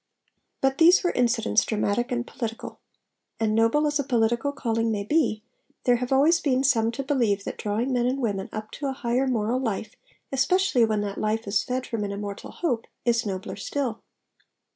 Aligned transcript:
But 0.61 0.79
these 0.79 1.03
were 1.03 1.11
incidents 1.11 1.63
dramatic 1.63 2.11
and 2.11 2.25
political. 2.25 2.79
And 3.39 3.53
noble 3.53 3.85
as 3.85 3.99
a 3.99 4.03
political 4.03 4.51
calling 4.51 4.91
may 4.91 5.03
be, 5.03 5.43
there 5.83 5.97
have 5.97 6.11
always 6.11 6.39
been 6.39 6.63
some 6.63 6.91
to 6.93 7.03
believe 7.03 7.43
that 7.43 7.55
drawing 7.59 7.93
men 7.93 8.07
and 8.07 8.17
women 8.17 8.49
up 8.51 8.71
to 8.71 8.87
a 8.87 8.93
higher 8.93 9.27
moral 9.27 9.59
life, 9.59 9.95
especially 10.31 10.83
when 10.85 11.01
that 11.01 11.19
life 11.21 11.47
is 11.47 11.61
fed 11.61 11.85
from 11.85 12.03
an 12.03 12.11
immortal 12.11 12.49
hope, 12.49 12.87
is 13.05 13.27
nobler 13.27 13.55
still. 13.55 14.01